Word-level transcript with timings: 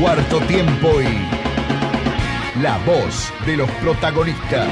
cuarto 0.00 0.40
tiempo 0.40 0.88
y 1.02 2.62
la 2.62 2.78
voz 2.86 3.30
de 3.44 3.56
los 3.58 3.70
protagonistas. 3.82 4.68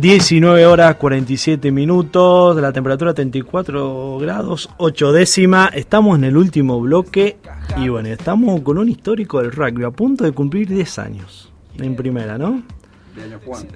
19 0.00 0.64
horas 0.64 0.96
47 0.96 1.70
minutos, 1.70 2.58
la 2.58 2.72
temperatura 2.72 3.12
34 3.12 4.16
grados 4.18 4.70
8 4.78 5.12
décima. 5.12 5.70
Estamos 5.74 6.16
en 6.16 6.24
el 6.24 6.38
último 6.38 6.80
bloque 6.80 7.36
y 7.76 7.88
bueno, 7.88 8.08
estamos 8.08 8.60
con 8.62 8.78
un 8.78 8.88
histórico 8.88 9.40
del 9.40 9.52
rugby 9.52 9.84
a 9.84 9.90
punto 9.90 10.24
de 10.24 10.32
cumplir 10.32 10.68
10 10.68 10.98
años 10.98 11.52
en 11.78 11.96
primera, 11.96 12.38
¿no? 12.38 12.62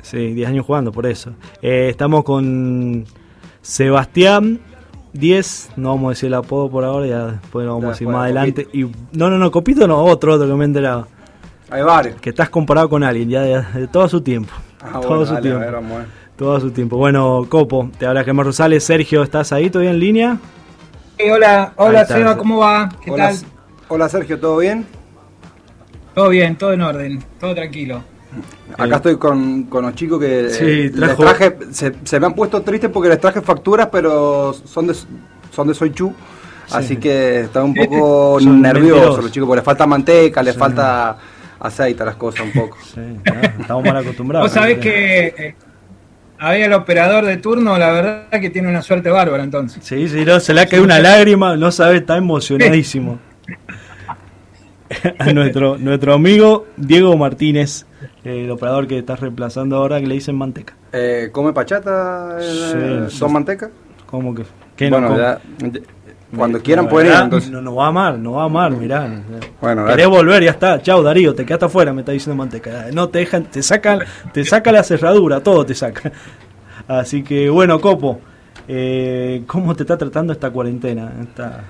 Sí, 0.03 0.33
10 0.35 0.49
años 0.49 0.67
jugando, 0.67 0.93
por 0.93 1.07
eso. 1.07 1.33
Eh, 1.61 1.89
estamos 1.91 2.25
con 2.25 3.05
Sebastián 3.63 4.61
10, 5.13 5.71
no 5.77 5.91
vamos 5.91 6.07
a 6.07 6.11
decir 6.11 6.27
el 6.29 6.35
apodo 6.35 6.71
por 6.71 6.85
ahora, 6.85 7.07
ya 7.07 7.27
después 7.27 7.67
lo 7.67 7.75
vamos 7.75 7.87
a 7.87 7.91
decir 7.91 8.09
más 8.09 8.25
adelante. 8.25 8.69
Y, 8.73 8.85
no, 9.13 9.31
no, 9.31 9.39
no, 9.39 9.51
Copito 9.51 9.87
no, 9.87 10.03
otro, 10.05 10.35
otro 10.35 10.47
que 10.47 10.55
me 10.55 10.65
he 10.65 10.67
enterado. 10.67 11.09
Hay 11.71 11.83
varios. 11.83 12.21
Que 12.21 12.31
estás 12.31 12.51
comparado 12.51 12.89
con 12.89 13.03
alguien 13.03 13.29
ya 13.29 13.43
de, 13.43 13.63
de 13.81 13.89
todo 13.89 14.09
su 14.09 14.21
tiempo. 14.21 14.53
Ah, 14.81 15.01
todo 15.01 15.09
bueno, 15.09 15.27
su 15.27 15.35
dale, 15.35 15.43
tiempo. 15.43 15.61
a 15.61 15.65
ver, 15.65 15.75
vamos 15.75 15.93
a 15.93 15.99
ver. 15.99 16.07
Todo 16.37 16.61
su 16.61 16.71
tiempo. 16.73 16.97
Bueno, 16.97 17.47
Copo, 17.49 17.91
te 17.99 18.07
habla 18.07 18.25
Gemma 18.25 18.43
Rosales. 18.43 18.85
Sergio, 18.85 19.23
¿estás 19.23 19.53
ahí 19.53 19.71
todavía 19.71 19.93
en 19.93 20.01
línea? 20.01 20.39
Hola, 21.33 21.73
hola 21.77 22.05
Seba. 22.05 22.37
¿cómo 22.37 22.59
va? 22.59 22.89
¿Qué 23.03 23.11
Hola, 23.11 23.29
tal? 23.29 23.37
Hola 23.89 24.09
Sergio, 24.09 24.39
¿todo 24.39 24.59
bien? 24.59 24.87
Todo 26.15 26.29
bien, 26.29 26.57
todo 26.57 26.73
en 26.73 26.81
orden, 26.83 27.25
todo 27.41 27.55
tranquilo. 27.55 28.03
Acá 28.79 28.97
estoy 28.97 29.17
con, 29.17 29.65
con 29.65 29.85
los 29.85 29.95
chicos 29.95 30.21
que 30.21 30.49
Sí, 30.51 30.65
eh, 30.65 30.91
trajo- 30.91 31.23
les 31.25 31.37
traje, 31.39 31.57
se, 31.71 31.93
se 32.05 32.21
me 32.21 32.27
han 32.27 32.35
puesto 32.35 32.63
tristes 32.63 32.91
porque 32.91 33.09
les 33.09 33.21
traje 33.21 33.41
facturas, 33.41 33.89
pero 33.91 34.53
son 34.53 34.87
de, 34.89 34.95
son 35.53 35.69
de 35.69 35.75
Soichu, 35.75 36.13
así 36.73 36.97
que 36.97 37.41
están 37.41 37.65
un 37.65 37.75
poco 37.75 38.39
Son 38.41 38.61
nerviosos 38.61 39.23
los 39.23 39.33
chicos, 39.33 39.47
porque 39.47 39.59
les 39.59 39.65
falta 39.65 39.87
manteca, 39.87 40.43
les 40.43 40.55
Sí. 40.55 40.59
falta 40.59 41.17
aceite 41.61 42.03
a 42.03 42.07
las 42.07 42.17
cosas 42.17 42.41
un 42.47 42.53
poco. 42.53 42.77
Sí, 42.83 43.01
claro, 43.23 43.53
estamos 43.61 43.85
mal 43.85 43.97
acostumbrados. 43.99 44.49
Vos 44.49 44.53
sabés 44.55 44.79
que 44.79 45.27
eh, 45.39 45.55
había 46.39 46.67
el 46.67 46.73
operador 46.73 47.25
de 47.25 47.37
turno, 47.37 47.79
la 47.79 47.91
verdad 47.93 48.41
que 48.41 48.51
tiene 48.51 48.69
una 48.69 48.83
suerte 48.83 49.11
bárbara 49.11 49.45
entonces. 49.45 49.83
Sí, 49.85 50.09
sí, 50.09 50.25
no, 50.25 50.41
se 50.41 50.53
le 50.55 50.63
ha 50.63 50.67
caído 50.67 50.85
una 50.85 50.99
lágrima, 50.99 51.57
no 51.57 51.71
sabe, 51.71 51.99
está 51.99 52.17
emocionadísimo. 52.17 53.19
A 55.19 55.33
nuestro, 55.33 55.77
nuestro 55.79 56.15
amigo 56.15 56.67
Diego 56.77 57.17
Martínez, 57.17 57.87
eh, 58.25 58.45
el 58.45 58.51
operador 58.51 58.87
que 58.87 58.99
estás 58.99 59.21
reemplazando 59.21 59.77
ahora, 59.77 60.01
que 60.01 60.07
le 60.07 60.15
dicen 60.15 60.37
manteca. 60.37 60.75
Eh, 60.93 61.29
¿Come 61.33 61.53
pachata? 61.53 62.37
eh, 62.41 63.07
Sí, 63.11 63.19
¿Son 63.19 63.29
sí. 63.29 63.35
manteca? 63.35 63.71
¿Cómo 64.07 64.35
que? 64.35 64.45
¿Qué 64.77 64.91
no 64.91 64.97
bueno, 65.01 65.09
come? 65.09 65.21
ya, 65.21 65.41
ya- 65.73 65.81
cuando 66.37 66.59
Me- 66.59 66.65
quieran 66.65 66.89
pueden 66.89 67.13
ir, 67.13 67.19
entonces. 67.21 67.51
No, 67.51 67.61
no 67.63 67.75
va 67.77 67.87
amar, 67.89 68.19
no 68.19 68.33
va 68.33 68.45
amar, 68.45 68.73
mirá. 68.73 69.07
Bueno, 69.61 69.85
Querés 69.85 70.07
dale. 70.07 70.07
volver, 70.07 70.43
ya 70.43 70.51
está. 70.51 70.83
Chao, 70.83 71.03
Darío, 71.03 71.33
te 71.35 71.45
quedaste 71.47 71.67
afuera, 71.67 71.93
me 71.93 72.01
está 72.01 72.11
diciendo 72.13 72.37
manteca. 72.37 72.87
No 72.93 73.09
te 73.09 73.21
dejan, 73.21 73.45
te 73.45 73.63
sacan, 73.63 74.01
te 74.33 74.45
saca 74.45 74.73
la 74.73 74.83
cerradura, 74.83 75.41
todo 75.41 75.65
te 75.65 75.75
saca. 75.75 76.11
Así 76.89 77.23
que 77.23 77.49
bueno, 77.51 77.81
Copo, 77.81 78.21
eh, 78.67 79.45
¿cómo 79.47 79.77
te 79.77 79.85
está 79.85 79.97
tratando 79.97 80.33
esta 80.33 80.51
cuarentena? 80.51 81.13
Esta- 81.23 81.65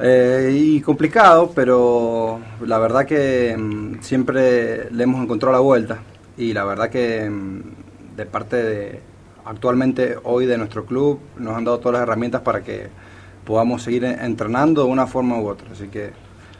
Eh, 0.00 0.50
y 0.54 0.80
complicado, 0.80 1.52
pero 1.54 2.38
la 2.64 2.78
verdad 2.78 3.06
que 3.06 3.56
mm, 3.56 4.00
siempre 4.00 4.90
le 4.90 5.04
hemos 5.04 5.22
encontrado 5.22 5.52
la 5.54 5.60
vuelta. 5.60 5.98
Y 6.36 6.52
la 6.52 6.64
verdad 6.64 6.90
que 6.90 7.28
mm, 7.30 7.60
de 8.16 8.26
parte 8.26 8.56
de 8.62 9.00
actualmente 9.44 10.16
hoy 10.24 10.44
de 10.46 10.58
nuestro 10.58 10.84
club 10.84 11.20
nos 11.38 11.56
han 11.56 11.64
dado 11.64 11.78
todas 11.78 11.94
las 11.94 12.02
herramientas 12.02 12.42
para 12.42 12.62
que 12.62 12.88
podamos 13.44 13.82
seguir 13.82 14.04
en- 14.04 14.18
entrenando 14.20 14.84
de 14.84 14.90
una 14.90 15.06
forma 15.06 15.38
u 15.40 15.48
otra. 15.48 15.68
Así 15.72 15.88
que 15.88 16.10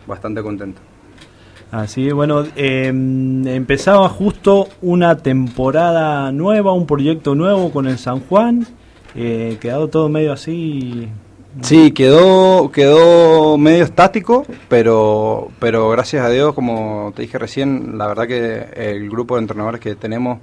bastante 0.07 0.43
contento. 0.43 0.81
Así 1.73 2.13
bueno, 2.13 2.45
eh, 2.55 2.87
empezaba 2.87 4.09
justo 4.09 4.69
una 4.83 5.17
temporada 5.19 6.31
nueva, 6.31 6.73
un 6.73 6.87
proyecto 6.87 7.35
nuevo 7.35 7.71
con 7.73 7.87
el 7.89 7.99
San 7.99 8.21
Juan. 8.21 8.67
Eh, 9.17 9.59
quedado 9.61 9.89
todo 9.89 10.09
medio 10.09 10.33
así. 10.33 11.09
Sí, 11.63 11.93
quedó, 11.93 12.71
quedó 12.71 13.57
medio 13.57 13.85
estático, 13.85 14.45
pero, 14.69 15.49
pero 15.59 15.89
gracias 15.89 16.25
a 16.25 16.29
Dios, 16.29 16.55
como 16.55 17.13
te 17.17 17.23
dije 17.23 17.39
recién, 17.39 17.97
la 17.97 18.07
verdad 18.07 18.27
que 18.27 18.69
el 18.75 19.09
grupo 19.09 19.37
de 19.37 19.43
entrenadores 19.43 19.81
que 19.81 19.95
tenemos 19.97 20.39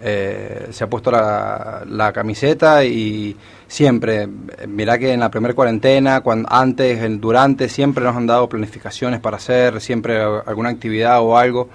eh, 0.00 0.68
se 0.70 0.84
ha 0.84 0.90
puesto 0.90 1.10
la, 1.10 1.84
la 1.86 2.12
camiseta 2.12 2.84
y 2.84 3.36
siempre, 3.66 4.26
mirá 4.66 4.98
que 4.98 5.12
en 5.12 5.20
la 5.20 5.30
primera 5.30 5.54
cuarentena, 5.54 6.22
cuando, 6.22 6.48
antes, 6.50 7.02
el, 7.02 7.20
durante, 7.20 7.68
siempre 7.68 8.02
nos 8.04 8.16
han 8.16 8.26
dado 8.26 8.48
planificaciones 8.48 9.20
para 9.20 9.36
hacer, 9.36 9.80
siempre 9.80 10.20
alguna 10.20 10.70
actividad 10.70 11.20
o 11.20 11.36
algo, 11.36 11.68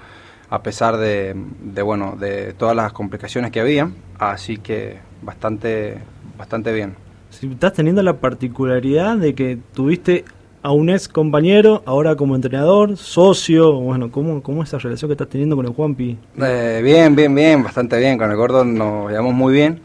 a 0.50 0.62
pesar 0.62 0.96
de, 0.96 1.34
de, 1.60 1.82
bueno, 1.82 2.16
de 2.18 2.54
todas 2.54 2.74
las 2.74 2.92
complicaciones 2.92 3.50
que 3.50 3.60
había, 3.60 3.90
así 4.18 4.58
que 4.58 4.98
bastante, 5.22 5.98
bastante 6.36 6.72
bien. 6.72 7.04
Si 7.38 7.46
estás 7.48 7.72
teniendo 7.72 8.02
la 8.02 8.14
particularidad 8.18 9.16
de 9.16 9.34
que 9.34 9.58
tuviste 9.74 10.24
a 10.62 10.70
un 10.72 10.88
ex 10.88 11.08
compañero, 11.08 11.82
ahora 11.84 12.16
como 12.16 12.34
entrenador, 12.36 12.96
socio, 12.96 13.72
bueno, 13.74 14.10
¿cómo, 14.10 14.42
cómo 14.42 14.62
es 14.62 14.68
esa 14.70 14.78
relación 14.78 15.08
que 15.08 15.12
estás 15.12 15.28
teniendo 15.28 15.56
con 15.56 15.66
el 15.66 15.72
Juanpi? 15.72 16.16
Eh, 16.40 16.80
bien, 16.82 17.14
bien, 17.14 17.34
bien, 17.34 17.62
bastante 17.62 17.98
bien. 17.98 18.16
Con 18.16 18.30
el 18.30 18.36
gordo 18.36 18.64
nos 18.64 19.10
llevamos 19.10 19.34
muy 19.34 19.52
bien. 19.52 19.80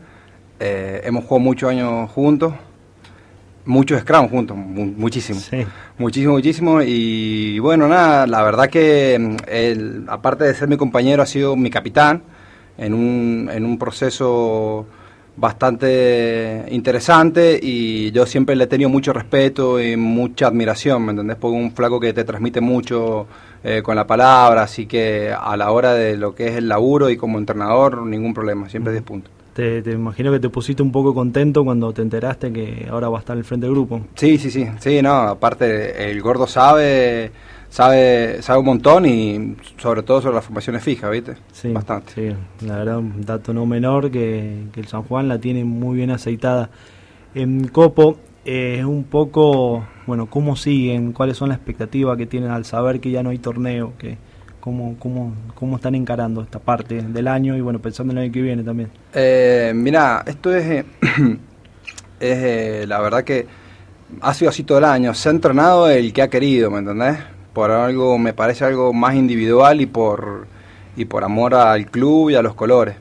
Eh, 0.59 1.01
hemos 1.03 1.23
jugado 1.25 1.39
muchos 1.39 1.69
años 1.69 2.09
juntos, 2.11 2.53
muchos 3.65 4.01
scrum 4.01 4.29
juntos, 4.29 4.55
mu- 4.55 4.85
muchísimo. 4.97 5.39
Sí. 5.39 5.65
Muchísimo, 5.97 6.33
muchísimo. 6.33 6.81
Y 6.81 7.59
bueno, 7.59 7.87
nada, 7.87 8.25
la 8.27 8.41
verdad 8.43 8.69
que 8.69 9.17
mm, 9.19 9.35
él, 9.49 10.05
aparte 10.07 10.43
de 10.45 10.53
ser 10.53 10.67
mi 10.69 10.77
compañero, 10.77 11.21
ha 11.23 11.25
sido 11.25 11.55
mi 11.55 11.69
capitán 11.69 12.21
en 12.77 12.93
un, 12.93 13.49
en 13.51 13.65
un 13.65 13.77
proceso 13.77 14.85
bastante 15.39 16.65
interesante 16.69 17.59
y 17.61 18.11
yo 18.11 18.25
siempre 18.25 18.55
le 18.55 18.65
he 18.65 18.67
tenido 18.67 18.89
mucho 18.89 19.13
respeto 19.13 19.79
y 19.79 19.95
mucha 19.95 20.47
admiración, 20.47 21.05
¿me 21.05 21.11
entendés? 21.11 21.37
Porque 21.37 21.57
un 21.57 21.71
flaco 21.71 21.99
que 21.99 22.13
te 22.13 22.23
transmite 22.23 22.59
mucho 22.59 23.25
eh, 23.63 23.81
con 23.81 23.95
la 23.95 24.05
palabra, 24.05 24.63
así 24.63 24.85
que 24.85 25.33
a 25.37 25.55
la 25.55 25.71
hora 25.71 25.93
de 25.93 26.17
lo 26.17 26.35
que 26.35 26.47
es 26.47 26.55
el 26.55 26.67
laburo 26.67 27.09
y 27.09 27.17
como 27.17 27.37
entrenador, 27.37 28.05
ningún 28.05 28.33
problema, 28.33 28.69
siempre 28.69 28.91
10 28.91 29.03
puntos. 29.03 29.31
Te, 29.53 29.81
te 29.81 29.91
imagino 29.91 30.31
que 30.31 30.39
te 30.39 30.49
pusiste 30.49 30.83
un 30.83 30.91
poco 30.91 31.13
contento 31.13 31.63
cuando 31.63 31.91
te 31.93 32.01
enteraste 32.01 32.51
que 32.51 32.87
ahora 32.89 33.09
va 33.09 33.17
a 33.17 33.21
estar 33.21 33.37
al 33.37 33.43
frente 33.43 33.65
del 33.65 33.73
grupo. 33.75 34.01
Sí, 34.15 34.37
sí, 34.37 34.51
sí, 34.51 34.67
sí, 34.79 35.01
no, 35.01 35.13
aparte 35.13 36.11
el 36.11 36.21
gordo 36.21 36.47
sabe, 36.47 37.31
sabe, 37.69 38.41
sabe 38.41 38.59
un 38.59 38.65
montón 38.65 39.05
y 39.05 39.55
sobre 39.77 40.03
todo 40.03 40.21
sobre 40.21 40.35
las 40.35 40.45
formaciones 40.45 40.83
fijas, 40.83 41.09
¿viste? 41.11 41.35
Sí, 41.51 41.71
Bastante. 41.71 42.13
Sí, 42.13 42.65
la 42.65 42.77
verdad, 42.77 42.97
un 42.97 43.25
dato 43.25 43.53
no 43.53 43.65
menor 43.65 44.11
que, 44.11 44.65
que 44.73 44.79
el 44.79 44.87
San 44.87 45.03
Juan 45.03 45.27
la 45.27 45.39
tiene 45.39 45.63
muy 45.63 45.97
bien 45.97 46.11
aceitada. 46.11 46.69
En 47.35 47.67
Copo, 47.67 48.17
eh, 48.45 48.77
es 48.79 48.85
un 48.85 49.03
poco, 49.03 49.85
bueno, 50.07 50.27
¿cómo 50.29 50.55
siguen? 50.55 51.13
¿Cuáles 51.13 51.37
son 51.37 51.49
las 51.49 51.57
expectativas 51.57 52.17
que 52.17 52.25
tienen 52.25 52.51
al 52.51 52.65
saber 52.65 52.99
que 52.99 53.11
ya 53.11 53.21
no 53.21 53.29
hay 53.29 53.37
torneo? 53.37 53.93
Que, 53.97 54.17
¿cómo, 54.59 54.95
cómo, 54.99 55.33
¿Cómo 55.55 55.75
están 55.75 55.95
encarando 55.95 56.41
esta 56.41 56.59
parte 56.59 57.01
del 57.01 57.27
año 57.27 57.55
y, 57.55 57.61
bueno, 57.61 57.79
pensando 57.79 58.11
en 58.11 58.17
el 58.17 58.23
año 58.25 58.33
que 58.33 58.41
viene 58.41 58.63
también? 58.63 58.89
Eh, 59.13 59.71
mira, 59.75 60.23
esto 60.25 60.55
es, 60.55 60.65
eh, 60.65 60.85
es 62.19 62.37
eh, 62.37 62.85
la 62.87 62.99
verdad 62.99 63.23
que 63.23 63.45
ha 64.21 64.33
sido 64.33 64.49
así 64.49 64.63
todo 64.63 64.79
el 64.79 64.85
año. 64.85 65.13
Se 65.13 65.29
ha 65.29 65.31
entrenado 65.31 65.89
el 65.89 66.11
que 66.11 66.21
ha 66.21 66.29
querido, 66.29 66.71
¿me 66.71 66.79
entendés? 66.79 67.19
Por 67.59 67.71
algo, 67.71 68.17
me 68.17 68.31
parece 68.31 68.63
algo 68.63 68.93
más 68.93 69.15
individual 69.15 69.81
y 69.81 69.85
por, 69.85 70.47
y 70.95 71.03
por 71.03 71.25
amor 71.25 71.53
al 71.55 71.87
club 71.87 72.29
y 72.29 72.35
a 72.35 72.41
los 72.41 72.53
colores. 72.53 72.95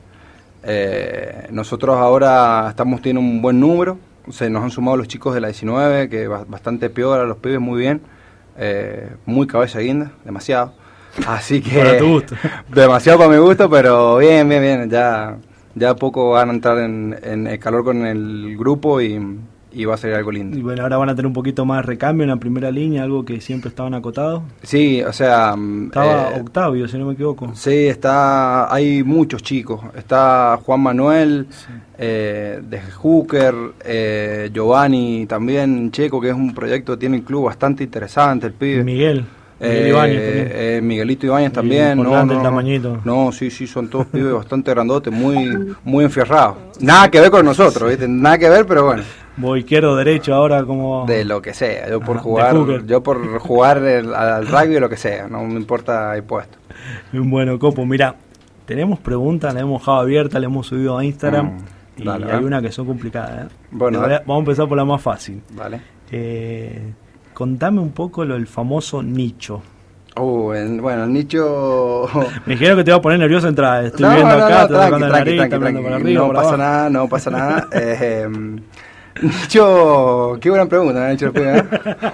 Eh, 0.63 1.47
nosotros 1.49 1.95
ahora 1.95 2.65
estamos 2.67 3.01
teniendo 3.01 3.21
un 3.21 3.41
buen 3.41 3.57
número. 3.57 3.97
Se 4.29 4.49
nos 4.49 4.61
han 4.65 4.69
sumado 4.69 4.97
los 4.97 5.07
chicos 5.07 5.33
de 5.33 5.39
la 5.39 5.47
19, 5.47 6.09
que 6.09 6.27
ba- 6.27 6.43
bastante 6.45 6.89
peor 6.89 7.21
a 7.21 7.23
los 7.23 7.37
pibes, 7.37 7.61
muy 7.61 7.79
bien. 7.79 8.01
Eh, 8.57 9.07
muy 9.25 9.47
cabeza 9.47 9.79
guinda, 9.79 10.11
demasiado. 10.25 10.73
Así 11.25 11.61
que. 11.61 11.77
Para 11.79 11.97
tu 11.97 12.07
gusto. 12.09 12.35
Demasiado 12.67 13.17
para 13.17 13.31
mi 13.31 13.37
gusto, 13.37 13.69
pero 13.69 14.17
bien, 14.17 14.49
bien, 14.49 14.61
bien. 14.61 14.89
Ya, 14.89 15.37
ya 15.73 15.95
poco 15.95 16.31
van 16.31 16.49
a 16.49 16.53
entrar 16.53 16.79
en, 16.79 17.17
en 17.23 17.47
el 17.47 17.59
calor 17.59 17.85
con 17.85 18.05
el 18.05 18.57
grupo 18.57 18.99
y, 18.99 19.25
y 19.71 19.85
va 19.85 19.93
a 19.93 19.97
ser 19.97 20.13
algo 20.15 20.31
Y 20.31 20.35
lindo. 20.35 20.59
bueno, 20.61 20.81
ahora 20.83 20.97
van 20.97 21.09
a 21.09 21.15
tener 21.15 21.27
un 21.27 21.33
poquito 21.33 21.65
más 21.65 21.85
recambio 21.85 22.23
en 22.23 22.29
la 22.29 22.37
primera 22.37 22.71
línea, 22.71 23.03
algo 23.03 23.23
que 23.25 23.39
siempre 23.41 23.69
estaban 23.69 23.93
acotados. 23.93 24.41
Sí, 24.63 25.01
o 25.03 25.13
sea. 25.13 25.55
mm, 25.55 25.85
Estaba 25.85 26.31
eh, 26.31 26.41
Octavio, 26.41 26.87
si 26.87 26.97
no 26.97 27.05
me 27.05 27.13
equivoco. 27.13 27.51
Sí, 27.53 27.87
está, 27.87 28.73
hay 28.73 29.03
muchos 29.03 29.43
chicos. 29.43 29.81
Está 29.95 30.59
Juan 30.65 30.81
Manuel, 30.81 31.47
eh, 31.97 32.61
de 32.67 32.81
Hooker, 32.81 33.53
eh, 33.85 34.49
Giovanni 34.53 35.25
también, 35.27 35.91
Checo, 35.91 36.19
que 36.21 36.29
es 36.29 36.35
un 36.35 36.53
proyecto, 36.53 36.97
tiene 36.97 37.17
un 37.17 37.23
club 37.23 37.45
bastante 37.45 37.83
interesante, 37.83 38.47
el 38.47 38.53
pibe. 38.53 38.83
Miguel. 38.83 39.25
Miguel 39.61 39.85
Eh, 39.91 39.91
también. 39.93 40.47
eh, 40.53 40.79
Miguelito 40.81 41.25
Ibáñez 41.25 41.51
también. 41.51 42.01
No, 42.01 42.21
el 42.21 42.41
tamañito. 42.41 43.01
No, 43.03 43.29
sí, 43.33 43.51
sí, 43.51 43.67
son 43.67 43.89
todos 43.89 44.05
pibes 44.07 44.31
bastante 44.33 44.71
grandotes, 44.71 45.11
muy, 45.13 45.75
muy 45.83 46.05
enfierrados. 46.05 46.55
Nada 46.79 47.11
que 47.11 47.19
ver 47.19 47.29
con 47.29 47.43
nosotros, 47.45 47.89
¿viste? 47.89 48.07
Nada 48.07 48.37
que 48.37 48.47
ver, 48.49 48.65
pero 48.65 48.85
bueno, 48.85 49.03
Vos 49.39 49.57
izquierdo, 49.57 49.95
derecho, 49.95 50.33
ahora 50.35 50.63
como... 50.65 51.05
de 51.05 51.23
lo 51.25 51.41
que 51.41 51.53
sea. 51.53 51.89
Yo 51.89 51.99
por 52.01 52.17
Ajá, 52.17 52.19
de 52.19 52.23
jugar, 52.23 52.85
yo 52.85 53.01
por 53.03 53.39
jugar 53.39 53.77
el- 53.83 54.13
al 54.13 54.45
rugby 54.47 54.79
lo 54.79 54.89
que 54.89 54.97
sea, 54.97 55.27
no 55.27 55.43
me 55.45 55.55
importa 55.55 56.15
el 56.15 56.23
puesto. 56.23 56.57
Bueno, 57.13 57.57
Copo, 57.57 57.85
mira, 57.85 58.15
tenemos 58.65 58.99
preguntas, 58.99 59.53
la 59.53 59.61
hemos 59.61 59.81
dejado 59.81 59.99
abierta, 59.99 60.39
la 60.39 60.45
hemos 60.45 60.67
subido 60.67 60.97
a 60.97 61.03
Instagram 61.05 61.45
Mm, 61.47 61.57
y 62.01 62.05
dale, 62.05 62.31
hay 62.31 62.43
una 62.43 62.61
que 62.61 62.71
son 62.71 62.85
complicadas. 62.85 63.45
¿eh? 63.45 63.55
Bueno, 63.71 63.99
voy 64.01 64.09
vamos 64.09 64.35
a 64.35 64.39
empezar 64.39 64.67
por 64.67 64.77
la 64.77 64.85
más 64.85 65.01
fácil. 65.01 65.41
Vale. 65.53 65.81
Eh, 66.11 66.93
contame 67.33 67.79
un 67.81 67.91
poco 67.91 68.25
lo 68.25 68.33
del 68.35 68.47
famoso 68.47 69.01
nicho. 69.03 69.61
Uh, 70.19 70.51
el- 70.53 70.81
bueno, 70.81 71.03
el 71.05 71.13
nicho. 71.13 72.05
Me 72.45 72.53
dijeron 72.53 72.77
que 72.77 72.83
te 72.83 72.91
iba 72.91 72.97
a 72.97 73.01
poner 73.01 73.19
nervioso 73.19 73.47
entrar. 73.47 73.85
Estoy 73.85 74.01
No, 74.05 74.15
viendo 74.15 74.37
no, 74.37 74.43
acá, 74.45 74.61
no, 74.61 74.67
tranqui, 74.67 74.89
tranqui, 74.89 75.11
nariz, 75.13 75.35
tranqui, 75.37 75.57
tranqui. 75.59 75.93
arriba, 75.93 76.21
No 76.27 76.33
pasa 76.33 76.41
abajo. 76.41 76.57
nada, 76.57 76.89
no 76.89 77.07
pasa 77.09 77.31
nada. 77.31 77.67
Eh, 77.73 78.27
Nicho, 79.21 80.37
qué 80.39 80.49
buena 80.49 80.65
pregunta 80.67 81.11
hecho 81.11 81.31
después, 81.31 81.57
¿eh? 81.63 81.65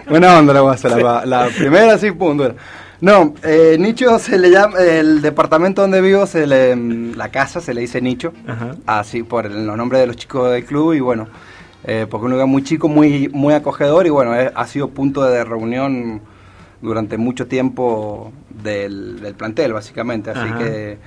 Buena 0.09 0.39
onda 0.39 0.53
la 0.53 0.61
voy 0.61 0.71
a 0.71 0.73
hacer, 0.75 1.01
la, 1.01 1.25
la 1.25 1.47
primera 1.47 1.97
sí, 1.97 2.11
punto. 2.11 2.55
No, 3.01 3.33
eh, 3.43 3.75
Nicho 3.79 4.17
se 4.19 4.37
le 4.39 4.49
llama, 4.49 4.79
el 4.79 5.21
departamento 5.21 5.81
donde 5.81 6.01
vivo, 6.01 6.25
se 6.25 6.47
le, 6.47 6.75
la 7.15 7.29
casa 7.29 7.59
se 7.61 7.73
le 7.73 7.81
dice 7.81 8.01
Nicho, 8.01 8.33
Ajá. 8.47 8.75
así 8.85 9.21
por 9.23 9.45
el- 9.45 9.65
los 9.67 9.77
nombres 9.77 10.01
de 10.01 10.07
los 10.07 10.15
chicos 10.15 10.49
del 10.51 10.63
club 10.65 10.93
y 10.93 11.01
bueno, 11.01 11.27
eh, 11.83 12.07
porque 12.09 12.23
es 12.23 12.25
un 12.25 12.31
lugar 12.31 12.47
muy 12.47 12.63
chico, 12.63 12.87
muy, 12.87 13.29
muy 13.29 13.53
acogedor 13.53 14.07
y 14.07 14.09
bueno, 14.09 14.33
eh, 14.35 14.51
ha 14.55 14.65
sido 14.65 14.87
punto 14.89 15.23
de 15.23 15.43
reunión 15.43 16.21
durante 16.81 17.17
mucho 17.17 17.47
tiempo 17.47 18.31
del, 18.49 19.19
del 19.19 19.35
plantel, 19.35 19.73
básicamente. 19.73 20.31
Así 20.31 20.39
Ajá. 20.39 20.57
que 20.57 20.97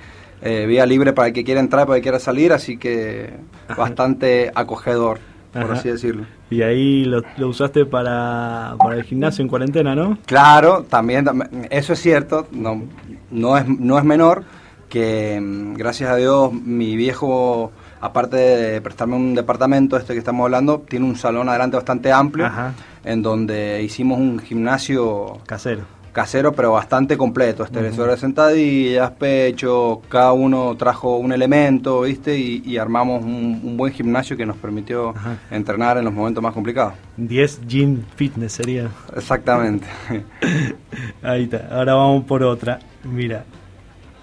eh, 0.41 0.65
vía 0.67 0.85
libre 0.85 1.11
para 1.11 1.29
el 1.29 1.33
que 1.33 1.43
quiera 1.43 1.59
entrar, 1.59 1.85
para 1.85 1.97
el 1.97 2.01
que 2.01 2.05
quiera 2.05 2.19
salir, 2.19 2.53
así 2.53 2.77
que 2.77 3.31
bastante 3.75 4.51
acogedor, 4.55 5.19
por 5.53 5.63
Ajá. 5.63 5.73
así 5.73 5.89
decirlo. 5.89 6.25
Y 6.49 6.61
ahí 6.61 7.05
lo, 7.05 7.21
lo 7.37 7.47
usaste 7.49 7.85
para, 7.85 8.75
para 8.77 8.95
el 8.95 9.03
gimnasio 9.03 9.41
en 9.43 9.49
cuarentena, 9.49 9.95
¿no? 9.95 10.17
Claro, 10.25 10.85
también, 10.89 11.25
tam- 11.25 11.67
eso 11.69 11.93
es 11.93 11.99
cierto, 11.99 12.47
no, 12.51 12.83
no, 13.31 13.57
es, 13.57 13.67
no 13.67 13.97
es 13.97 14.03
menor 14.03 14.43
que 14.89 15.39
mm, 15.41 15.73
gracias 15.75 16.09
a 16.09 16.15
Dios 16.15 16.51
mi 16.53 16.95
viejo, 16.95 17.71
aparte 18.01 18.37
de 18.37 18.81
prestarme 18.81 19.15
un 19.15 19.35
departamento, 19.35 19.97
este 19.97 20.13
que 20.13 20.19
estamos 20.19 20.43
hablando, 20.45 20.79
tiene 20.87 21.05
un 21.05 21.15
salón 21.15 21.49
adelante 21.49 21.77
bastante 21.77 22.11
amplio, 22.11 22.45
Ajá. 22.47 22.73
en 23.03 23.21
donde 23.21 23.83
hicimos 23.83 24.17
un 24.19 24.39
gimnasio 24.39 25.37
Casero. 25.45 25.81
Casero, 26.11 26.53
pero 26.53 26.71
bastante 26.73 27.17
completo. 27.17 27.63
Estereosores 27.63 28.15
de 28.15 28.19
sentadillas, 28.21 29.11
pecho, 29.11 30.01
cada 30.09 30.33
uno 30.33 30.75
trajo 30.77 31.17
un 31.17 31.31
elemento, 31.31 32.01
¿viste? 32.01 32.37
Y, 32.37 32.61
y 32.65 32.77
armamos 32.77 33.23
un, 33.23 33.61
un 33.63 33.77
buen 33.77 33.93
gimnasio 33.93 34.35
que 34.37 34.45
nos 34.45 34.57
permitió 34.57 35.09
Ajá. 35.09 35.37
entrenar 35.51 35.97
en 35.97 36.05
los 36.05 36.13
momentos 36.13 36.41
más 36.43 36.53
complicados. 36.53 36.93
10 37.17 37.61
Gym 37.67 38.01
Fitness 38.15 38.53
sería. 38.53 38.89
Exactamente. 39.15 39.87
Ahí 41.23 41.43
está. 41.43 41.67
Ahora 41.71 41.93
vamos 41.95 42.23
por 42.25 42.43
otra. 42.43 42.79
Mira. 43.03 43.45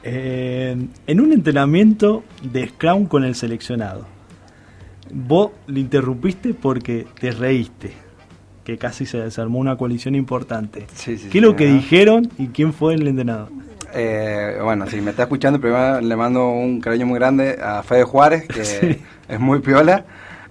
eh, 0.02 0.76
en 1.06 1.20
un 1.20 1.32
entrenamiento 1.32 2.22
de 2.42 2.68
Scrum 2.68 3.06
con 3.06 3.24
el 3.24 3.34
seleccionado, 3.34 4.06
vos 5.12 5.50
le 5.66 5.80
interrumpiste 5.80 6.54
porque 6.54 7.06
te 7.20 7.30
reíste. 7.30 7.92
Que 8.66 8.76
casi 8.78 9.06
se 9.06 9.18
desarmó 9.18 9.60
una 9.60 9.76
coalición 9.76 10.14
importante. 10.16 10.86
Sí, 10.92 11.16
sí, 11.16 11.28
¿Qué 11.30 11.38
es 11.38 11.44
lo 11.44 11.54
que 11.56 11.66
dijeron 11.66 12.28
y 12.36 12.48
quién 12.48 12.72
fue 12.74 12.94
el 12.94 13.06
entrenador? 13.06 13.48
Eh, 13.94 14.58
bueno, 14.62 14.86
si 14.88 15.00
me 15.00 15.10
está 15.12 15.22
escuchando, 15.22 15.60
primero 15.60 16.00
le 16.00 16.16
mando 16.16 16.48
un 16.50 16.80
cariño 16.80 17.06
muy 17.06 17.18
grande 17.18 17.58
a 17.62 17.82
Fede 17.84 18.02
Juárez, 18.02 18.46
que 18.48 18.64
Sí. 18.64 18.98
es 19.28 19.40
muy 19.40 19.60
piola. 19.60 20.04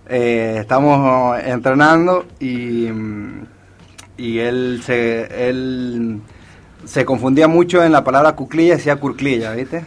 Eh, 0.07 0.57
estamos 0.61 1.37
entrenando 1.43 2.25
y, 2.39 2.87
y 4.17 4.37
él 4.39 4.81
se, 4.83 5.49
él 5.49 6.21
se 6.85 7.03
confundía 7.03 7.47
mucho 7.49 7.83
en 7.83 7.91
la 7.91 8.03
palabra 8.03 8.33
cuclilla, 8.35 8.75
decía 8.77 8.95
curclilla, 8.95 9.51
¿viste? 9.53 9.83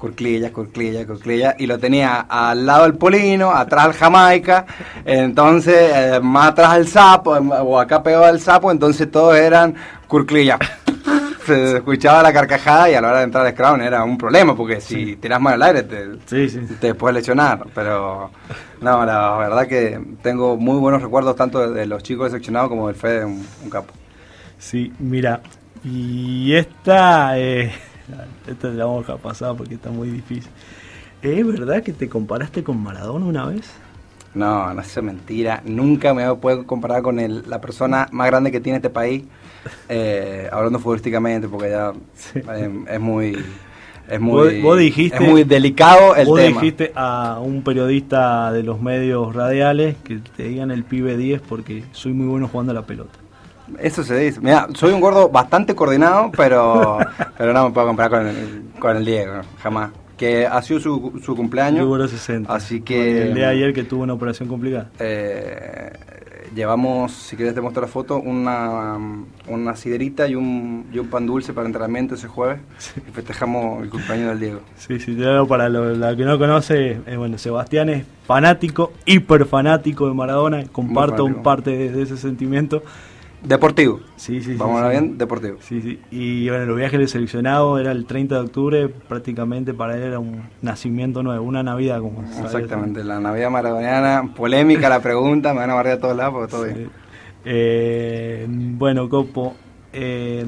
Curclilla, 0.00 0.50
curclilla, 0.50 1.06
curclilla, 1.06 1.54
y 1.58 1.66
lo 1.66 1.78
tenía 1.78 2.20
al 2.22 2.64
lado 2.64 2.86
el 2.86 2.94
polino, 2.94 3.50
atrás 3.52 3.86
el 3.88 3.92
jamaica, 3.92 4.64
entonces 5.04 5.92
eh, 5.94 6.20
más 6.22 6.52
atrás 6.52 6.78
el 6.78 6.88
sapo, 6.88 7.36
em, 7.36 7.50
o 7.50 7.78
acá 7.78 8.02
pegado 8.02 8.26
el 8.28 8.40
sapo, 8.40 8.70
entonces 8.70 9.10
todos 9.10 9.36
eran 9.36 9.74
curclilla. 10.08 10.58
Se 11.46 11.76
escuchaba 11.76 12.22
la 12.22 12.32
carcajada 12.32 12.90
y 12.90 12.94
a 12.94 13.00
la 13.00 13.08
hora 13.08 13.18
de 13.18 13.24
entrar 13.24 13.46
al 13.46 13.52
scrum 13.52 13.80
era 13.82 14.02
un 14.04 14.16
problema, 14.16 14.56
porque 14.56 14.80
si 14.80 15.16
tiras 15.16 15.40
mal 15.40 15.54
al 15.54 15.62
aire 15.62 15.82
te, 15.82 16.06
Sí, 16.26 16.48
sí. 16.48 16.60
te 16.80 16.94
puedes 16.94 17.16
lesionar, 17.16 17.66
pero 17.74 18.30
no, 18.80 19.04
la 19.04 19.36
verdad 19.36 19.66
que 19.66 20.00
tengo 20.22 20.56
muy 20.56 20.78
buenos 20.78 21.02
recuerdos 21.02 21.36
tanto 21.36 21.70
de, 21.72 21.86
los 21.86 22.02
chicos 22.02 22.30
seleccionados 22.30 22.68
como 22.70 22.86
del 22.86 22.96
Fede, 22.96 23.24
un, 23.24 23.44
un 23.64 23.70
capo. 23.70 23.92
Sí, 24.58 24.92
mira. 24.98 25.40
Y 25.84 26.54
esta. 26.54 27.38
Eh, 27.38 27.72
esta 28.46 28.68
la 28.68 28.84
vamos 28.84 29.04
a 29.04 29.12
dejar 29.12 29.18
pasar 29.22 29.56
porque 29.56 29.74
está 29.74 29.90
muy 29.90 30.08
difícil. 30.08 30.50
¿Es 31.22 31.46
verdad 31.46 31.82
que 31.82 31.92
te 31.92 32.08
comparaste 32.08 32.64
con 32.64 32.82
Maradona 32.82 33.26
una 33.26 33.46
vez? 33.46 33.70
No, 34.34 34.72
no 34.72 34.80
es 34.80 35.02
mentira. 35.02 35.60
Nunca 35.64 36.14
me 36.14 36.32
puedo 36.36 36.64
comparar 36.66 37.02
con 37.02 37.18
el- 37.18 37.42
la 37.48 37.60
persona 37.60 38.08
más 38.12 38.28
grande 38.28 38.50
que 38.52 38.60
tiene 38.60 38.76
este 38.76 38.88
país, 38.90 39.24
eh, 39.88 40.48
hablando 40.52 40.78
futbolísticamente, 40.78 41.48
porque 41.48 41.70
ya 41.70 41.92
Sí. 42.14 42.38
eh, 42.38 42.84
es 42.88 43.00
muy... 43.00 43.36
Es 44.08 44.20
muy, 44.20 44.60
vos 44.60 44.76
dijiste- 44.76 45.22
es 45.22 45.30
muy 45.30 45.44
delicado 45.44 46.16
el 46.16 46.26
Vos 46.26 46.40
tema. 46.40 46.60
dijiste 46.60 46.90
a 46.96 47.38
un 47.40 47.62
periodista 47.62 48.50
de 48.50 48.64
los 48.64 48.80
medios 48.82 49.32
radiales 49.36 49.94
que 50.02 50.18
te 50.36 50.44
digan 50.48 50.72
el 50.72 50.82
pibe 50.82 51.16
10 51.16 51.40
porque 51.40 51.84
soy 51.92 52.12
muy 52.12 52.26
bueno 52.26 52.48
jugando 52.48 52.72
a 52.72 52.74
la 52.74 52.82
pelota. 52.82 53.19
Eso 53.78 54.02
se 54.04 54.16
dice. 54.18 54.40
Mira, 54.40 54.66
soy 54.74 54.92
un 54.92 55.00
gordo 55.00 55.28
bastante 55.28 55.74
coordinado, 55.74 56.30
pero, 56.36 56.98
pero 57.38 57.52
no 57.52 57.68
me 57.68 57.74
puedo 57.74 57.86
comparar 57.86 58.10
con 58.10 58.26
el, 58.26 58.62
con 58.78 58.96
el 58.96 59.04
Diego, 59.04 59.34
jamás. 59.62 59.90
Que 60.16 60.46
ha 60.46 60.60
sido 60.60 60.80
su, 60.80 61.20
su 61.24 61.34
cumpleaños. 61.34 61.84
Número 61.86 62.06
60. 62.06 62.52
Así 62.52 62.82
que- 62.82 63.22
El 63.28 63.34
de 63.34 63.46
ayer 63.46 63.72
que 63.72 63.84
tuvo 63.84 64.02
una 64.02 64.12
operación 64.12 64.48
complicada. 64.50 64.90
Eh, 64.98 65.92
llevamos, 66.54 67.12
si 67.12 67.36
quieres 67.36 67.54
te 67.54 67.60
muestro 67.62 67.80
la 67.82 67.88
foto, 67.88 68.18
una, 68.18 68.98
una 69.48 69.76
siderita 69.76 70.28
y 70.28 70.34
un, 70.34 70.86
y 70.92 70.98
un 70.98 71.08
pan 71.08 71.26
dulce 71.26 71.52
para 71.52 71.66
entrenamiento 71.66 72.16
ese 72.16 72.28
jueves. 72.28 72.60
Y 72.96 73.10
festejamos 73.12 73.82
el 73.82 73.88
cumpleaños 73.90 74.28
del 74.30 74.40
Diego. 74.40 74.60
Sí, 74.76 74.98
sí, 75.00 75.14
digo 75.14 75.46
para 75.46 75.68
lo, 75.70 75.94
la 75.94 76.14
que 76.14 76.24
no 76.24 76.38
conoce, 76.38 77.00
eh, 77.06 77.16
bueno, 77.16 77.38
Sebastián 77.38 77.88
es 77.88 78.04
fanático, 78.26 78.92
hiper 79.06 79.46
fanático 79.46 80.06
de 80.08 80.14
Maradona, 80.14 80.64
comparto 80.70 81.24
un 81.24 81.42
parte 81.42 81.70
de, 81.70 81.92
de 81.92 82.02
ese 82.02 82.16
sentimiento. 82.18 82.82
Deportivo. 83.42 84.00
Sí, 84.16 84.42
sí, 84.42 84.52
sí, 84.52 84.56
Vamos 84.58 84.76
a 84.76 84.80
sí. 84.80 84.84
hablar 84.86 85.02
bien, 85.02 85.18
deportivo. 85.18 85.56
Sí, 85.60 85.80
sí. 85.80 85.98
Y 86.10 86.48
bueno, 86.50 86.66
los 86.66 86.76
viajes 86.76 86.98
del 86.98 87.08
seleccionado 87.08 87.78
era 87.78 87.90
el 87.92 88.04
30 88.04 88.34
de 88.34 88.40
octubre, 88.42 88.88
prácticamente 88.88 89.72
para 89.72 89.96
él 89.96 90.02
era 90.02 90.18
un 90.18 90.42
nacimiento 90.60 91.22
nuevo, 91.22 91.44
una 91.44 91.62
Navidad 91.62 92.00
como. 92.00 92.22
Exactamente, 92.42 93.02
la 93.02 93.18
Navidad 93.18 93.50
maradoniana, 93.50 94.30
polémica 94.36 94.88
la 94.90 95.00
pregunta, 95.00 95.54
me 95.54 95.60
van 95.60 95.70
a 95.70 95.74
barrer 95.74 95.92
a 95.94 96.00
todos 96.00 96.16
lados 96.16 96.34
porque 96.34 96.50
todo 96.50 96.64
bien. 96.64 96.90
Eh, 97.46 98.46
bueno, 98.48 99.08
Copo, 99.08 99.54
eh, 99.94 100.44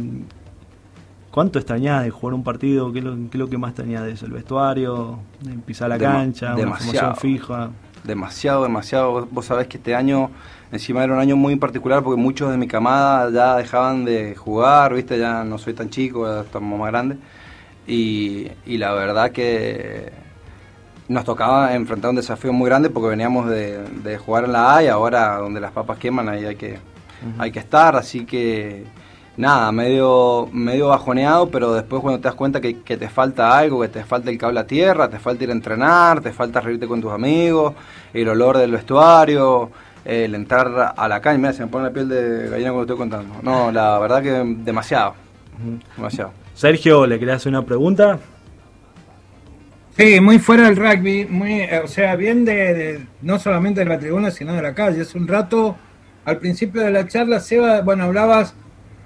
¿cuánto 1.30 1.58
extrañás 1.58 2.04
de 2.04 2.10
jugar 2.10 2.34
un 2.34 2.44
partido? 2.44 2.92
¿Qué 2.92 2.98
es 2.98 3.04
lo, 3.06 3.14
qué 3.16 3.28
es 3.32 3.38
lo 3.38 3.48
que 3.48 3.56
más 3.56 3.70
extrañás 3.70 4.04
de 4.04 4.12
eso? 4.12 4.26
¿El 4.26 4.32
vestuario? 4.32 5.18
¿De 5.40 5.52
pisar 5.54 5.88
la 5.88 5.96
Dema- 5.98 6.12
cancha? 6.12 6.48
¿Una 6.48 6.56
demasiado. 6.56 7.14
formación 7.14 7.16
fija? 7.16 7.70
Demasiado, 8.04 8.64
demasiado. 8.64 9.26
Vos- 9.30 9.46
sabés 9.46 9.68
que 9.68 9.76
este 9.78 9.94
año, 9.94 10.30
encima 10.72 11.04
era 11.04 11.12
un 11.14 11.20
año 11.20 11.36
muy 11.36 11.54
particular 11.56 12.02
porque 12.02 12.20
muchos 12.20 12.50
de 12.50 12.56
mi 12.56 12.66
camada 12.66 13.30
ya 13.30 13.56
dejaban 13.56 14.04
de 14.04 14.34
jugar, 14.34 14.94
¿viste? 14.94 15.18
Ya 15.18 15.44
no 15.44 15.58
soy 15.58 15.74
tan 15.74 15.88
chico, 15.90 16.26
ya 16.26 16.40
estamos 16.42 16.78
más 16.78 16.90
grandes. 16.90 17.18
Y, 17.86 18.48
y 18.66 18.78
la 18.78 18.92
verdad 18.94 19.32
que 19.32 20.12
nos 21.08 21.24
tocaba 21.24 21.74
enfrentar 21.74 22.10
un 22.10 22.16
desafío 22.16 22.52
muy 22.52 22.68
grande 22.68 22.90
porque 22.90 23.08
veníamos 23.10 23.48
de, 23.50 23.82
de 24.04 24.18
jugar 24.18 24.44
en 24.44 24.52
la 24.52 24.76
A 24.76 24.82
y 24.84 24.88
ahora 24.88 25.36
donde 25.38 25.60
las 25.60 25.72
papas 25.72 25.98
queman 25.98 26.28
ahí 26.28 26.44
hay 26.44 26.56
que, 26.56 26.78
hay 27.38 27.52
que 27.52 27.58
estar. 27.60 27.96
Así 27.96 28.24
que 28.26 28.84
nada, 29.36 29.72
medio, 29.72 30.48
medio 30.52 30.88
bajoneado, 30.88 31.48
pero 31.50 31.72
después 31.72 32.02
cuando 32.02 32.20
te 32.20 32.24
das 32.28 32.34
cuenta 32.34 32.60
que, 32.60 32.80
que 32.80 32.96
te 32.96 33.08
falta 33.08 33.56
algo, 33.56 33.80
que 33.80 33.88
te 33.88 34.04
falta 34.04 34.30
el 34.30 34.38
cable 34.38 34.60
a 34.60 34.66
tierra, 34.66 35.08
te 35.08 35.18
falta 35.18 35.44
ir 35.44 35.50
a 35.50 35.54
entrenar, 35.54 36.20
te 36.20 36.32
falta 36.32 36.60
reírte 36.60 36.86
con 36.86 37.00
tus 37.00 37.12
amigos, 37.12 37.74
el 38.12 38.28
olor 38.28 38.58
del 38.58 38.70
vestuario, 38.72 39.70
el 40.04 40.34
entrar 40.34 40.94
a 40.96 41.08
la 41.08 41.20
calle, 41.20 41.38
mira, 41.38 41.52
se 41.52 41.62
me 41.62 41.68
pone 41.70 41.84
la 41.84 41.92
piel 41.92 42.08
de 42.08 42.48
gallina 42.50 42.70
cuando 42.70 42.82
estoy 42.82 42.96
contando. 42.96 43.34
No, 43.42 43.70
la 43.72 43.98
verdad 43.98 44.22
que 44.22 44.30
demasiado, 44.30 45.14
demasiado. 45.96 46.32
Sergio, 46.54 47.06
¿le 47.06 47.18
querías 47.18 47.36
hacer 47.36 47.50
una 47.50 47.64
pregunta? 47.64 48.18
Sí, 49.96 50.20
muy 50.20 50.38
fuera 50.38 50.64
del 50.64 50.76
rugby, 50.76 51.26
muy, 51.26 51.60
eh, 51.60 51.80
o 51.84 51.86
sea, 51.86 52.16
bien 52.16 52.44
de, 52.44 52.74
de- 52.74 53.06
no 53.20 53.38
solamente 53.38 53.80
de 53.80 53.86
la 53.86 53.98
tribuna, 53.98 54.30
sino 54.30 54.54
de 54.54 54.62
la 54.62 54.74
calle. 54.74 55.02
Hace 55.02 55.18
un 55.18 55.28
rato, 55.28 55.76
al 56.24 56.38
principio 56.38 56.80
de 56.80 56.90
la 56.90 57.06
charla, 57.06 57.40
Seba, 57.40 57.82
bueno, 57.82 58.04
hablabas 58.04 58.54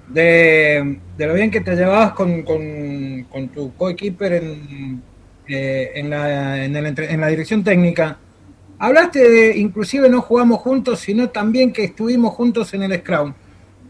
de, 0.09 0.99
de 1.17 1.27
lo 1.27 1.33
bien 1.33 1.51
que 1.51 1.61
te 1.61 1.75
llevabas 1.75 2.13
con, 2.13 2.43
con, 2.43 3.23
con 3.29 3.49
tu 3.49 3.73
coequiper 3.75 4.33
en, 4.33 5.01
eh, 5.47 5.91
en, 5.95 6.09
la, 6.09 6.63
en, 6.63 6.75
el 6.75 6.99
en 6.99 7.21
la 7.21 7.27
dirección 7.27 7.63
técnica. 7.63 8.17
Hablaste 8.79 9.27
de, 9.29 9.57
inclusive 9.57 10.09
no 10.09 10.21
jugamos 10.21 10.59
juntos, 10.59 10.99
sino 10.99 11.29
también 11.29 11.73
que 11.73 11.83
estuvimos 11.85 12.33
juntos 12.35 12.73
en 12.73 12.83
el 12.83 12.99
Scrum. 12.99 13.33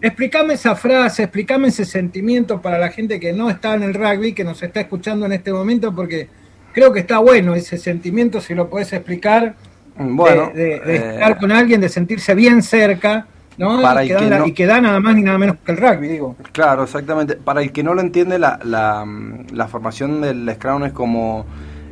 Explícame 0.02 0.54
esa 0.54 0.76
frase, 0.76 1.24
explícame 1.24 1.70
ese 1.70 1.84
sentimiento 1.84 2.62
para 2.62 2.78
la 2.78 2.90
gente 2.90 3.20
que 3.20 3.34
no 3.34 3.50
está 3.50 3.74
en 3.74 3.84
el 3.84 3.94
rugby, 3.96 4.34
que 4.34 4.44
nos 4.44 4.62
está 4.62 4.80
escuchando 4.82 5.26
en 5.26 5.34
este 5.34 5.52
momento, 5.52 5.94
porque 5.94 6.30
creo 6.74 6.94
que 6.94 7.00
está 7.00 7.18
bueno 7.20 7.56
ese 7.56 7.78
sentimiento, 7.78 8.40
si 8.40 8.54
lo 8.54 8.70
podés 8.70 8.94
explicar, 8.94 9.56
Bueno, 9.98 10.52
de, 10.54 10.64
de- 10.64 10.80
de 10.80 10.96
eh, 10.98 11.14
estar 11.14 11.38
con 11.40 11.52
alguien, 11.52 11.82
de 11.82 11.90
sentirse 11.90 12.36
bien 12.36 12.62
cerca, 12.62 13.26
¿no? 13.58 13.82
Para 13.82 14.04
y, 14.06 14.08
que 14.08 14.14
da, 14.14 14.40
no- 14.40 14.48
y 14.48 14.54
que 14.54 14.66
da 14.66 14.82
nada 14.82 15.00
más 15.00 15.16
ni 15.16 15.24
nada 15.24 15.38
menos 15.38 15.58
que 15.66 15.72
el 15.72 15.78
rugby, 15.78 16.08
digo. 16.08 16.36
Claro, 16.52 16.84
exactamente. 16.84 17.36
Para 17.36 17.62
el 17.62 17.72
que 17.72 17.84
no 17.84 17.94
lo 17.94 18.02
entiende, 18.02 18.40
la, 18.40 18.60
la, 18.64 19.06
la 19.52 19.68
formación 19.68 20.22
del 20.22 20.50
Scrum 20.56 20.84
es 20.86 20.94
como. 20.94 21.46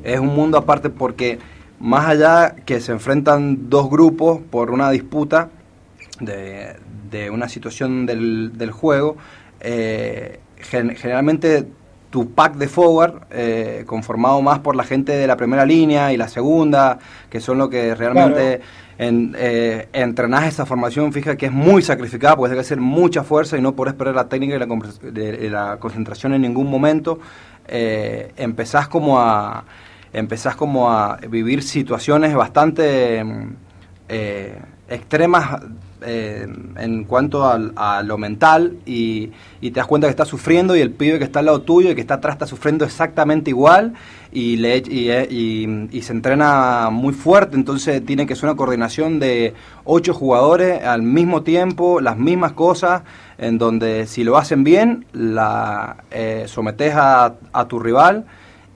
Es 0.03 0.19
un 0.19 0.35
mundo 0.35 0.57
aparte 0.59 0.89
porque, 0.91 1.39
más 1.79 2.07
allá 2.07 2.55
que 2.65 2.79
se 2.79 2.91
enfrentan 2.91 3.69
dos 3.69 3.89
grupos 3.89 4.39
por 4.51 4.69
una 4.69 4.91
disputa 4.91 5.49
de, 6.19 6.75
de 7.09 7.29
una 7.31 7.49
situación 7.49 8.05
del, 8.05 8.51
del 8.57 8.71
juego, 8.71 9.17
eh, 9.61 10.39
gen- 10.59 10.95
generalmente 10.95 11.67
tu 12.15 12.31
pack 12.31 12.53
de 12.55 12.69
forward, 12.69 13.23
eh, 13.29 13.83
conformado 13.85 14.41
más 14.41 14.59
por 14.59 14.73
la 14.73 14.85
gente 14.85 15.11
de 15.11 15.27
la 15.27 15.35
primera 15.35 15.65
línea 15.65 16.13
y 16.13 16.17
la 16.17 16.29
segunda, 16.29 16.97
que 17.29 17.41
son 17.41 17.57
lo 17.57 17.69
que 17.69 17.93
realmente 17.93 18.61
en, 18.97 19.35
eh, 19.37 19.89
entrenás 19.91 20.45
esa 20.45 20.65
formación, 20.65 21.11
fija 21.11 21.35
que 21.35 21.47
es 21.47 21.51
muy 21.51 21.81
sacrificada, 21.81 22.37
porque 22.37 22.53
hay 22.53 22.55
que 22.55 22.61
hacer 22.61 22.79
mucha 22.79 23.25
fuerza 23.25 23.57
y 23.57 23.61
no 23.61 23.75
podés 23.75 23.95
perder 23.95 24.15
la 24.15 24.29
técnica 24.29 24.55
y 24.55 24.59
la, 24.59 25.11
de 25.11 25.49
la 25.49 25.75
concentración 25.77 26.33
en 26.33 26.43
ningún 26.43 26.69
momento. 26.69 27.19
Eh, 27.67 28.31
empezás 28.37 28.87
como 28.87 29.19
a 29.19 29.65
empezás 30.13 30.55
como 30.55 30.89
a 30.89 31.17
vivir 31.17 31.63
situaciones 31.63 32.33
bastante 32.33 33.21
mm, 33.25 33.55
eh, 34.07 34.57
extremas 34.87 35.63
eh, 36.05 36.47
en 36.77 37.03
cuanto 37.05 37.43
a, 37.45 38.03
lo 38.03 38.17
mental 38.17 38.77
y, 38.85 39.31
y 39.61 39.71
te 39.71 39.79
das 39.79 39.87
cuenta 39.87 40.07
que 40.07 40.11
estás 40.11 40.27
sufriendo 40.27 40.75
y 40.75 40.81
el 40.81 40.91
pibe 40.91 41.17
que 41.17 41.23
está 41.25 41.39
al 41.39 41.45
lado 41.45 41.61
tuyo 41.61 41.89
y 41.91 41.95
que 41.95 42.01
está 42.01 42.15
atrás 42.15 42.35
está 42.35 42.47
sufriendo 42.47 42.85
exactamente 42.85 43.49
igual 43.49 43.93
y, 44.31 44.57
le, 44.57 44.77
y, 44.85 45.09
eh, 45.09 45.27
y- 45.29 45.87
y 45.97 46.01
se 46.01 46.13
entrena 46.13 46.89
muy 46.91 47.13
fuerte, 47.13 47.55
entonces 47.55 48.05
tiene 48.05 48.25
que 48.27 48.35
ser 48.35 48.45
una 48.49 48.55
coordinación 48.57 49.19
de 49.19 49.53
ocho 49.83 50.13
jugadores 50.13 50.83
al 50.83 51.01
mismo 51.01 51.43
tiempo, 51.43 51.99
las 52.01 52.17
mismas 52.17 52.51
cosas, 52.53 53.03
en 53.37 53.57
donde 53.57 54.07
si 54.07 54.23
lo 54.23 54.37
hacen 54.37 54.63
bien, 54.63 55.05
la 55.13 55.97
eh, 56.11 56.45
sometes 56.47 56.93
a, 56.95 57.33
a 57.53 57.67
tu 57.67 57.79
rival 57.79 58.25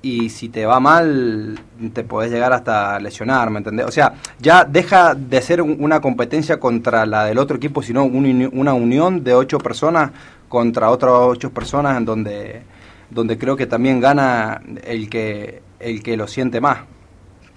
y 0.01 0.29
si 0.29 0.47
te 0.49 0.65
va 0.65 0.79
mal 0.79 1.59
te 1.93 2.03
podés 2.03 2.31
llegar 2.31 2.53
hasta 2.53 2.99
lesionar, 2.99 3.49
¿me 3.49 3.57
entendés? 3.57 3.85
O 3.85 3.91
sea, 3.91 4.13
ya 4.39 4.63
deja 4.63 5.13
de 5.13 5.41
ser 5.41 5.61
un- 5.61 5.75
una 5.79 5.99
competencia 5.99 6.59
contra 6.59 7.05
la 7.05 7.25
del 7.25 7.37
otro 7.37 7.57
equipo, 7.57 7.81
sino 7.83 8.03
un 8.05 8.49
una 8.53 8.73
unión 8.73 9.23
de 9.23 9.33
ocho 9.33 9.57
personas 9.57 10.11
contra 10.47 10.89
otras 10.89 11.11
ocho 11.15 11.51
personas 11.51 11.97
en 11.97 12.05
donde, 12.05 12.61
donde 13.09 13.37
creo 13.37 13.55
que 13.57 13.67
también 13.67 13.99
gana 13.99 14.61
el 14.83 15.09
que, 15.09 15.61
el 15.79 16.01
que 16.01 16.15
lo 16.17 16.27
siente 16.27 16.61
más. 16.61 16.79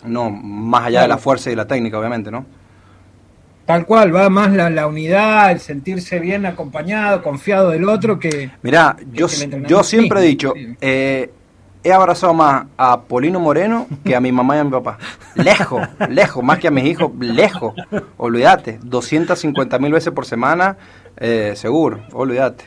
No, 0.04 0.30
más 0.30 0.86
allá 0.86 1.02
de 1.02 1.08
la 1.08 1.18
fuerza 1.18 1.50
y 1.50 1.54
la 1.54 1.66
técnica, 1.66 1.96
obviamente, 1.98 2.30
¿no? 2.30 2.44
Tal 3.64 3.86
cual, 3.86 4.14
va 4.14 4.28
más 4.28 4.52
la, 4.52 4.68
la 4.68 4.88
unidad, 4.88 5.52
el 5.52 5.60
sentirse 5.60 6.18
bien 6.18 6.44
acompañado, 6.44 7.22
confiado 7.22 7.70
del 7.70 7.88
otro 7.88 8.18
que... 8.18 8.50
Mirá, 8.62 8.96
yo, 9.12 9.28
que 9.28 9.34
entrenamiento 9.34 9.68
yo 9.68 9.84
siempre 9.84 10.20
he 10.20 10.24
dicho, 10.24 10.52
eh, 10.80 11.30
he 11.84 11.92
abrazado 11.92 12.34
más 12.34 12.66
a 12.76 13.02
Polino 13.02 13.40
Moreno 13.40 13.86
que 14.04 14.14
a 14.14 14.20
mi 14.20 14.32
mamá 14.32 14.56
y 14.56 14.58
a 14.60 14.64
mi 14.64 14.70
papá. 14.70 14.98
Lejos, 15.34 15.82
lejos, 16.08 16.42
más 16.42 16.58
que 16.58 16.68
a 16.68 16.70
mis 16.70 16.84
hijos, 16.84 17.10
lejos. 17.18 17.74
Olvídate, 18.16 18.78
250 18.82 19.78
mil 19.78 19.92
veces 19.92 20.12
por 20.12 20.26
semana, 20.26 20.76
eh, 21.16 21.52
seguro, 21.56 22.00
olvídate. 22.12 22.64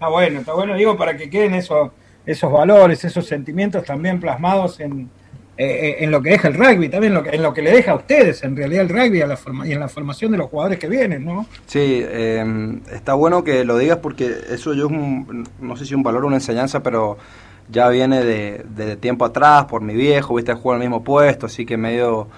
Ah, 0.00 0.08
bueno, 0.08 0.40
está 0.40 0.54
bueno, 0.54 0.74
digo, 0.74 0.96
para 0.96 1.16
que 1.16 1.28
queden 1.28 1.54
esos, 1.54 1.90
esos 2.24 2.50
valores, 2.50 3.04
esos 3.04 3.26
sentimientos 3.26 3.84
también 3.84 4.18
plasmados 4.18 4.80
en, 4.80 5.10
eh, 5.58 5.96
en 5.98 6.10
lo 6.10 6.22
que 6.22 6.30
deja 6.30 6.48
el 6.48 6.54
rugby, 6.54 6.88
también 6.88 7.12
lo 7.12 7.22
que, 7.22 7.36
en 7.36 7.42
lo 7.42 7.52
que 7.52 7.60
le 7.60 7.70
deja 7.70 7.92
a 7.92 7.96
ustedes, 7.96 8.42
en 8.44 8.56
realidad, 8.56 8.82
el 8.84 8.88
rugby 8.88 9.20
a 9.20 9.26
la 9.26 9.36
forma, 9.36 9.68
y 9.68 9.72
en 9.72 9.80
la 9.80 9.88
formación 9.88 10.32
de 10.32 10.38
los 10.38 10.48
jugadores 10.48 10.78
que 10.78 10.88
vienen, 10.88 11.26
¿no? 11.26 11.44
Sí, 11.66 12.02
eh, 12.02 12.80
está 12.92 13.12
bueno 13.12 13.44
que 13.44 13.62
lo 13.66 13.76
digas 13.76 13.98
porque 13.98 14.34
eso 14.48 14.72
yo 14.72 14.86
es 14.86 14.90
un, 14.90 15.46
no 15.60 15.76
sé 15.76 15.84
si 15.84 15.94
un 15.94 16.02
valor 16.02 16.24
o 16.24 16.28
una 16.28 16.36
enseñanza, 16.36 16.82
pero 16.82 17.18
ya 17.70 17.88
viene 17.88 18.24
de, 18.24 18.64
de 18.74 18.96
tiempo 18.96 19.24
atrás 19.24 19.64
por 19.66 19.82
mi 19.82 19.94
viejo, 19.94 20.34
viste, 20.34 20.54
juega 20.54 20.76
en 20.76 20.82
el 20.82 20.88
mismo 20.88 21.04
puesto, 21.04 21.46
así 21.46 21.64
que 21.64 21.76
medio, 21.76 22.28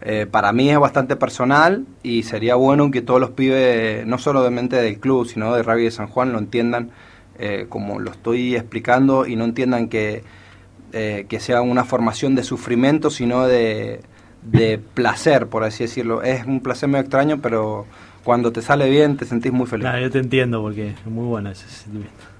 eh, 0.00 0.26
para 0.30 0.52
mí 0.52 0.70
es 0.70 0.78
bastante 0.78 1.16
personal 1.16 1.84
y 2.02 2.22
sería 2.22 2.54
bueno 2.54 2.90
que 2.90 3.02
todos 3.02 3.20
los 3.20 3.30
pibes, 3.30 4.06
no 4.06 4.18
solamente 4.18 4.76
del 4.76 4.98
club, 4.98 5.26
sino 5.26 5.54
de 5.54 5.62
Rugby 5.62 5.84
de 5.84 5.90
San 5.90 6.06
Juan, 6.08 6.32
lo 6.32 6.38
entiendan 6.38 6.90
eh, 7.38 7.66
como 7.68 7.98
lo 7.98 8.10
estoy 8.12 8.56
explicando 8.56 9.26
y 9.26 9.36
no 9.36 9.44
entiendan 9.44 9.88
que, 9.88 10.22
eh, 10.92 11.26
que 11.28 11.40
sea 11.40 11.62
una 11.62 11.84
formación 11.84 12.34
de 12.34 12.42
sufrimiento, 12.42 13.10
sino 13.10 13.46
de, 13.46 14.00
de 14.42 14.78
placer, 14.78 15.48
por 15.48 15.64
así 15.64 15.84
decirlo. 15.84 16.22
Es 16.22 16.46
un 16.46 16.60
placer 16.60 16.88
medio 16.88 17.02
extraño, 17.02 17.40
pero 17.42 17.86
cuando 18.24 18.52
te 18.52 18.62
sale 18.62 18.88
bien 18.88 19.16
te 19.16 19.24
sentís 19.24 19.52
muy 19.52 19.66
feliz. 19.66 19.82
Claro, 19.82 20.00
yo 20.00 20.10
te 20.10 20.18
entiendo 20.18 20.62
porque 20.62 20.90
es 20.90 21.06
muy 21.06 21.26
bueno 21.26 21.50
ese 21.50 21.68
sentimiento. 21.68 22.35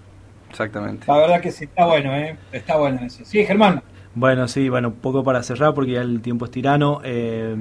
Exactamente. 0.57 1.05
La 1.07 1.19
verdad 1.19 1.41
que 1.43 1.53
sí, 1.53 1.65
está 1.65 1.85
bueno, 1.85 2.15
¿eh? 2.17 2.39
Está 2.51 2.77
bueno 2.79 2.99
eso. 3.05 3.23
Sí, 3.27 3.45
Germán. 3.45 3.83
Bueno, 4.15 4.49
sí, 4.49 4.71
bueno, 4.71 4.89
un 4.89 4.95
poco 4.95 5.23
para 5.23 5.43
cerrar 5.43 5.75
porque 5.75 5.93
ya 5.93 6.01
el 6.01 6.23
tiempo 6.23 6.47
es 6.47 6.51
tirano. 6.51 7.01
Eh, 7.05 7.55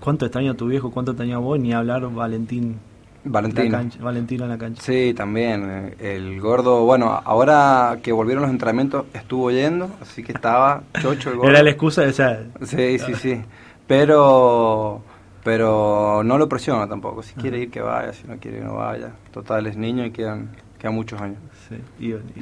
¿Cuánto 0.00 0.24
extraño 0.24 0.54
tu 0.56 0.66
viejo? 0.66 0.90
¿Cuánto 0.90 1.12
extraño 1.12 1.36
a 1.36 1.40
vos? 1.40 1.60
Ni 1.60 1.74
hablar 1.74 2.10
Valentín. 2.10 2.78
Valentín. 3.22 3.70
Cancha, 3.70 4.02
Valentino 4.02 4.44
en 4.44 4.50
la 4.50 4.56
cancha. 4.56 4.80
Sí, 4.82 5.12
también. 5.14 5.92
eh, 6.00 6.16
El 6.16 6.40
gordo, 6.40 6.86
bueno, 6.86 7.20
ahora 7.22 7.98
que 8.02 8.12
volvieron 8.12 8.40
los 8.40 8.50
entrenamientos, 8.50 9.04
estuvo 9.12 9.50
yendo, 9.50 9.90
así 10.00 10.22
que 10.22 10.32
estaba 10.32 10.82
chocho 11.02 11.28
el 11.32 11.36
gordo. 11.36 11.50
Era 11.50 11.62
la 11.62 11.68
excusa 11.70 12.00
de 12.00 12.08
esa. 12.08 12.38
Sí, 12.64 12.98
sí, 12.98 13.14
sí. 13.16 13.42
Pero, 13.86 15.02
pero 15.42 16.22
no 16.24 16.38
lo 16.38 16.48
presiona 16.48 16.86
tampoco. 16.88 17.22
Si 17.24 17.34
quiere 17.34 17.58
ir, 17.58 17.70
que 17.72 17.80
vaya. 17.80 18.12
Si 18.12 18.24
no 18.26 18.36
quiere, 18.36 18.58
que 18.60 18.64
no 18.64 18.76
vaya. 18.76 19.10
Total, 19.32 19.66
es 19.66 19.76
niño 19.76 20.04
y 20.06 20.12
quedan, 20.12 20.50
quedan 20.78 20.94
muchos 20.94 21.20
años. 21.20 21.38
Sí. 21.70 21.76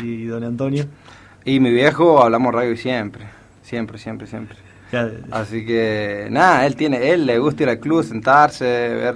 Y, 0.02 0.04
y 0.04 0.24
don 0.26 0.42
Antonio. 0.42 0.84
Y 1.44 1.60
mi 1.60 1.70
viejo, 1.70 2.22
hablamos 2.22 2.52
rugby 2.52 2.76
siempre. 2.76 3.26
Siempre, 3.62 3.98
siempre, 3.98 4.26
siempre. 4.26 4.56
Ya, 4.90 5.10
Así 5.30 5.64
que, 5.66 6.28
nada, 6.30 6.66
él 6.66 6.74
tiene, 6.74 7.10
él 7.10 7.26
le 7.26 7.38
gusta 7.38 7.62
ir 7.64 7.68
al 7.68 7.78
club, 7.78 8.02
sentarse, 8.02 8.64
ver, 8.64 9.14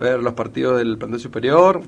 ver 0.00 0.20
los 0.22 0.32
partidos 0.32 0.78
del 0.78 0.96
plantel 0.96 1.20
superior, 1.20 1.82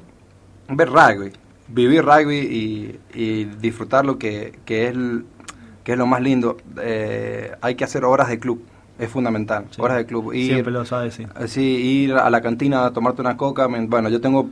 ver 0.68 0.90
rugby, 0.90 1.32
vivir 1.68 2.04
rugby 2.04 2.36
y, 2.36 3.00
y 3.14 3.44
disfrutar 3.44 4.04
lo 4.04 4.18
que, 4.18 4.58
que, 4.66 4.88
es, 4.88 4.94
que 5.82 5.92
es 5.92 5.98
lo 5.98 6.06
más 6.06 6.20
lindo. 6.20 6.58
Eh, 6.82 7.52
hay 7.62 7.74
que 7.74 7.84
hacer 7.84 8.04
horas 8.04 8.28
de 8.28 8.38
club, 8.38 8.62
es 8.98 9.08
fundamental, 9.08 9.64
Sí. 9.70 9.80
horas 9.80 9.96
de 9.96 10.04
club. 10.04 10.34
Ir, 10.34 10.52
siempre 10.52 10.72
lo 10.72 10.84
sabe, 10.84 11.10
sí. 11.10 11.26
Sí, 11.46 11.62
ir 11.62 12.12
a 12.12 12.28
la 12.28 12.42
cantina 12.42 12.84
a 12.84 12.90
tomarte 12.92 13.22
una 13.22 13.38
coca. 13.38 13.66
Bueno, 13.66 14.10
yo 14.10 14.20
tengo, 14.20 14.50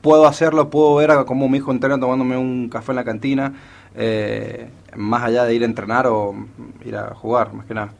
puedo 0.00 0.26
hacerlo, 0.26 0.70
puedo 0.70 0.94
ver 0.96 1.10
a 1.10 1.24
cómo 1.24 1.48
mi 1.48 1.58
hijo 1.58 1.70
entrena 1.70 1.98
tomándome 1.98 2.36
un 2.36 2.68
café 2.68 2.92
en 2.92 2.96
la 2.96 3.04
cantina, 3.04 3.52
eh, 3.94 4.70
más 4.96 5.22
allá 5.22 5.44
de 5.44 5.54
ir 5.54 5.62
a 5.62 5.66
entrenar 5.66 6.06
o 6.06 6.34
ir 6.84 6.96
a 6.96 7.14
jugar, 7.14 7.52
más 7.52 7.66
que 7.66 7.74
nada. 7.74 7.92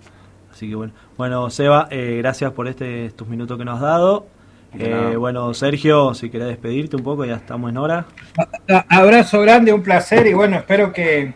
Así 0.52 0.68
que 0.68 0.74
bueno. 0.74 0.92
Bueno, 1.16 1.50
Seba, 1.50 1.88
eh, 1.90 2.16
gracias 2.18 2.52
por 2.52 2.68
este, 2.68 3.06
estos 3.06 3.28
minutos 3.28 3.58
que 3.58 3.64
nos 3.64 3.76
has 3.76 3.82
dado. 3.82 4.26
Eh, 4.74 5.16
bueno, 5.16 5.54
Sergio, 5.54 6.12
si 6.14 6.28
querés 6.28 6.48
despedirte 6.48 6.96
un 6.96 7.02
poco, 7.02 7.24
ya 7.24 7.36
estamos 7.36 7.70
en 7.70 7.78
hora. 7.78 8.04
Abrazo 8.88 9.40
grande, 9.40 9.72
un 9.72 9.82
placer 9.82 10.26
y 10.26 10.34
bueno, 10.34 10.56
espero 10.56 10.92
que, 10.92 11.32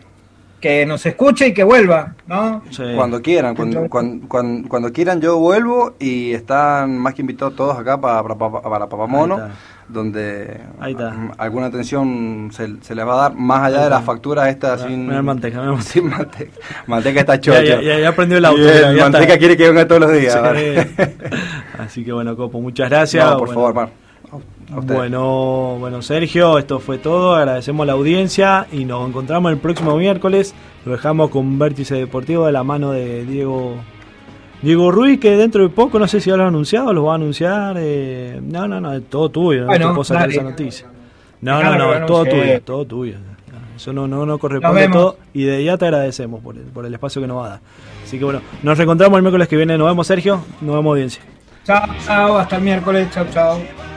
que 0.61 0.85
nos 0.85 1.05
escuche 1.05 1.47
y 1.47 1.53
que 1.53 1.63
vuelva, 1.63 2.15
¿no? 2.27 2.61
Sí. 2.69 2.83
Cuando 2.95 3.21
quieran, 3.21 3.55
cuando, 3.55 3.89
cuando, 3.89 4.27
cuando, 4.27 4.69
cuando 4.69 4.93
quieran 4.93 5.19
yo 5.19 5.39
vuelvo 5.39 5.95
y 5.99 6.33
están 6.33 6.97
más 6.99 7.15
que 7.15 7.21
invitados 7.21 7.55
todos 7.55 7.77
acá 7.77 7.99
para, 7.99 8.23
para, 8.23 8.61
para, 8.61 8.85
está. 8.85 9.51
Donde 9.93 10.59
Ahí 10.79 10.91
está. 10.93 11.13
alguna 11.37 11.67
atención 11.67 12.49
se, 12.51 12.67
se 12.81 12.95
les 12.95 13.07
va 13.07 13.13
a 13.13 13.29
dar, 13.29 13.35
más 13.35 13.61
allá 13.63 13.77
Ahí 13.77 13.83
de 13.85 13.89
las 13.91 14.03
facturas 14.03 14.49
estas 14.49 14.81
sin, 14.81 15.07
manteca, 15.07 15.61
manteca. 15.61 15.81
sin 15.91 16.09
manteca. 16.09 16.51
Manteca 16.87 17.19
está 17.21 17.39
chocho. 17.39 17.61
ya, 17.61 17.81
ya, 17.81 17.99
ya 17.99 18.09
aprendió 18.09 18.37
el 18.39 18.45
auto. 18.45 18.61
Y 18.61 18.65
ya, 18.65 18.89
el 18.89 18.95
ya 18.97 19.03
manteca 19.03 19.23
está. 19.25 19.37
quiere 19.37 19.55
que 19.57 19.67
venga 19.67 19.87
todos 19.87 20.01
los 20.01 20.11
días. 20.13 20.33
Sí. 20.33 20.39
¿vale? 20.39 20.89
Así 21.79 22.03
que 22.03 22.11
bueno, 22.11 22.35
Copo, 22.35 22.59
muchas 22.61 22.89
gracias. 22.89 23.23
No, 23.25 23.37
por 23.37 23.53
Bueno, 23.53 23.73
favor. 23.73 23.89
A 24.73 24.79
ustedes. 24.79 24.97
Bueno, 24.97 25.77
bueno, 25.79 26.01
Sergio, 26.01 26.57
esto 26.57 26.79
fue 26.79 26.97
todo. 26.97 27.35
Agradecemos 27.35 27.85
la 27.85 27.93
audiencia 27.93 28.65
y 28.71 28.85
nos 28.85 29.07
encontramos 29.07 29.51
el 29.51 29.59
próximo 29.59 29.95
miércoles. 29.97 30.55
Lo 30.85 30.93
dejamos 30.93 31.29
con 31.29 31.59
Vértice 31.59 31.95
Deportivo 31.95 32.45
de 32.47 32.51
la 32.53 32.63
mano 32.63 32.91
de 32.91 33.23
Diego 33.25 33.75
Diego 34.63 34.91
Ruiz, 34.91 35.19
que 35.19 35.35
dentro 35.35 35.61
de 35.63 35.69
poco, 35.69 35.99
no 35.99 36.07
sé 36.07 36.21
si 36.21 36.29
ya 36.29 36.37
lo 36.37 36.45
ha 36.45 36.47
anunciado, 36.47 36.93
lo 36.93 37.03
va 37.03 37.11
a 37.11 37.15
anunciar. 37.15 37.75
eh, 37.77 38.39
no, 38.41 38.67
no, 38.67 38.79
no, 38.79 38.93
es 38.93 39.03
todo 39.09 39.29
tuyo. 39.29 39.65
Bueno, 39.65 39.87
no 39.87 39.91
te 39.91 39.95
puedo 39.95 40.03
sacar 40.05 40.31
esa 40.31 40.41
noticia. 40.41 40.87
No, 41.41 41.61
no, 41.61 41.75
no, 41.77 42.05
todo 42.05 42.21
anuncie. 42.21 42.41
tuyo, 42.41 42.61
todo 42.61 42.85
tuyo. 42.85 43.15
Eso 43.75 43.91
no, 43.91 44.07
no, 44.07 44.25
no 44.25 44.37
corresponde 44.37 44.87
todo. 44.87 45.17
Y 45.33 45.43
de 45.43 45.63
ya 45.63 45.77
te 45.77 45.85
agradecemos 45.85 46.41
por 46.41 46.55
el, 46.55 46.63
por 46.63 46.85
el 46.85 46.93
espacio 46.93 47.21
que 47.21 47.27
nos 47.27 47.37
va 47.37 47.45
a 47.45 47.49
dar. 47.49 47.59
Así 48.05 48.17
que 48.17 48.23
bueno, 48.23 48.41
nos 48.61 48.77
reencontramos 48.77 49.17
el 49.17 49.23
miércoles 49.23 49.47
que 49.49 49.57
viene. 49.57 49.77
Nos 49.77 49.87
vemos, 49.87 50.07
Sergio. 50.07 50.41
Nos 50.61 50.75
vemos, 50.75 50.91
audiencia. 50.91 51.21
Chao, 51.65 51.85
chao, 52.05 52.37
hasta 52.37 52.55
el 52.55 52.61
miércoles. 52.61 53.09
Chao, 53.11 53.25
chao. 53.33 53.92